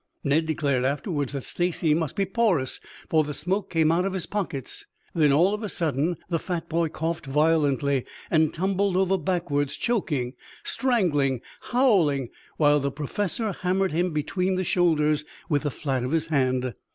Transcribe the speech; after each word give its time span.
Ned 0.23 0.47
declared 0.47 0.83
afterwards 0.83 1.33
that 1.33 1.43
Stacy 1.43 1.93
must 1.93 2.15
be 2.15 2.25
porous, 2.25 2.79
for 3.07 3.23
the 3.23 3.35
smoke 3.35 3.69
came 3.69 3.91
out 3.91 4.03
of 4.03 4.13
his 4.13 4.25
pockets. 4.25 4.87
Then 5.13 5.31
all 5.31 5.53
of 5.53 5.61
a 5.61 5.69
sudden 5.69 6.17
the 6.27 6.39
fat 6.39 6.67
boy 6.67 6.89
coughed 6.89 7.27
violently, 7.27 8.05
and 8.31 8.51
tumbled 8.51 8.97
over 8.97 9.19
backwards, 9.19 9.75
choking, 9.77 10.33
strangling, 10.63 11.41
howling, 11.69 12.29
while 12.57 12.79
the 12.79 12.89
Professor 12.89 13.51
hammered 13.51 13.91
him 13.91 14.11
between 14.11 14.55
the 14.55 14.63
shoulders 14.63 15.23
with 15.49 15.61
the 15.61 15.69
flat 15.69 16.03
of 16.03 16.09
his 16.13 16.25
hand. 16.25 16.73